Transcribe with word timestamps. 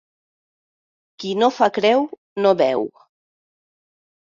Qui 1.21 1.35
no 1.43 1.51
fa 1.59 1.69
creu, 1.77 2.03
no 2.43 2.59
beu. 2.67 2.87